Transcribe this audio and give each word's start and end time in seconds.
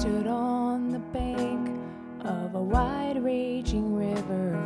stood 0.00 0.28
on 0.28 0.90
the 0.90 0.98
bank 1.00 1.76
of 2.20 2.54
a 2.54 2.62
wide 2.62 3.20
raging 3.20 3.96
river, 3.96 4.56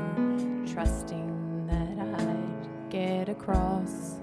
trusting 0.71 1.67
that 1.67 2.21
I'd 2.21 2.91
get 2.91 3.31
across. 3.31 4.21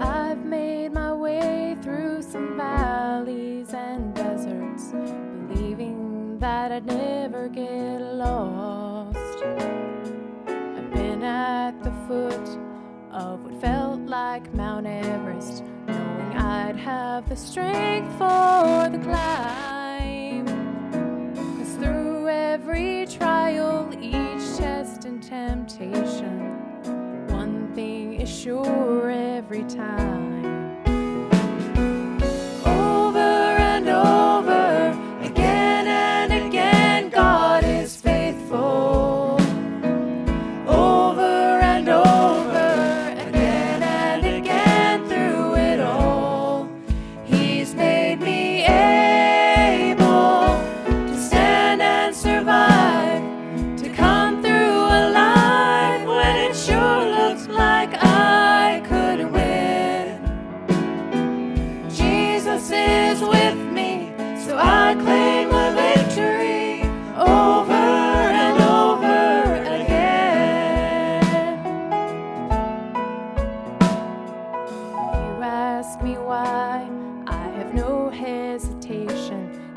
I've 0.00 0.42
made 0.46 0.94
my 0.94 1.12
way 1.12 1.76
through 1.82 2.22
some 2.22 2.56
valleys 2.56 3.74
and 3.74 4.14
deserts, 4.14 4.92
believing 5.46 6.38
that 6.38 6.72
I'd 6.72 6.86
never 6.86 7.48
get 7.48 7.98
lost. 8.00 9.44
I've 10.46 10.90
been 10.90 11.22
at 11.22 11.72
the 11.82 11.92
foot 12.08 12.58
of 13.12 13.44
what 13.44 13.60
felt 13.60 14.00
like 14.00 14.54
Mount 14.54 14.86
Everest, 14.86 15.64
have 17.22 17.28
the 17.28 17.36
strength 17.36 18.10
for 18.12 18.88
the 18.90 18.98
climb. 19.02 20.46
Cause 21.58 21.74
through 21.76 22.28
every 22.28 23.06
trial, 23.06 23.90
each 24.00 24.56
test 24.56 25.04
and 25.04 25.22
temptation, 25.22 27.26
one 27.28 27.72
thing 27.74 28.14
is 28.14 28.28
sure 28.28 29.10
every 29.10 29.64
time. 29.64 30.21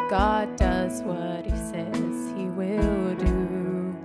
God 0.10 0.56
does 0.56 1.02
what 1.02 1.46
He 1.46 1.52
says 1.52 2.32
He 2.38 2.46
will 2.50 3.16
do. 3.16 3.96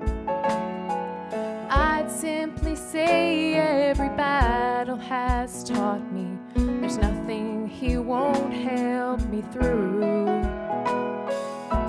I'd 1.69 2.11
simply 2.11 2.75
say 2.75 3.55
every 3.55 4.09
battle 4.09 4.97
has 4.97 5.63
taught 5.63 6.11
me 6.13 6.39
there's 6.55 6.97
nothing 6.97 7.69
He 7.69 7.99
won't 7.99 8.53
help 8.53 9.21
me 9.29 9.43
through. 9.53 10.01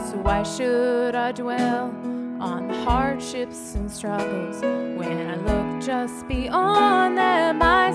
So 0.09 0.17
why 0.21 0.43
should 0.43 1.15
I 1.15 1.31
dwell 1.31 1.85
on 2.41 2.67
the 2.67 2.73
hardships 2.83 3.75
and 3.75 3.89
struggles 3.89 4.61
when 4.61 5.29
I 5.29 5.35
look 5.37 5.81
just 5.81 6.27
beyond 6.27 7.17
them? 7.17 7.61
I 7.61 7.91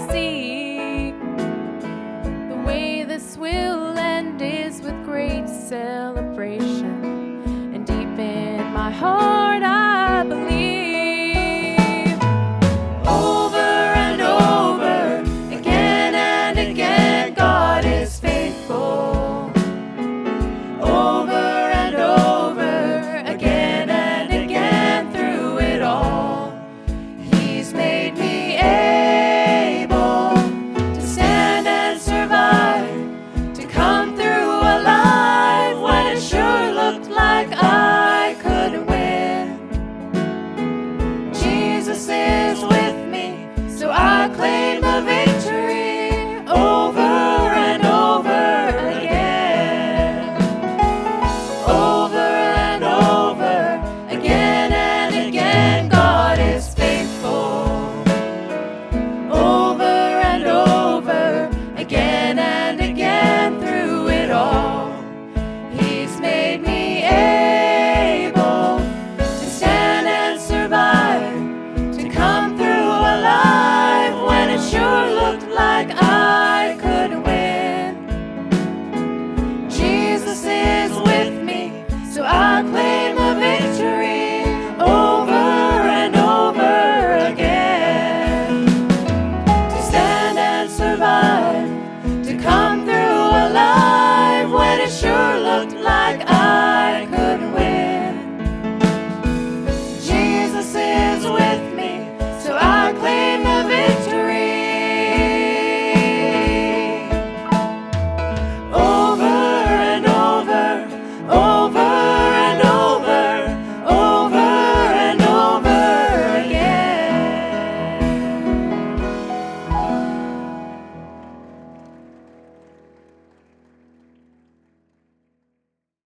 Looked 95.57 95.73
like 95.81 96.21
I. 96.29 96.46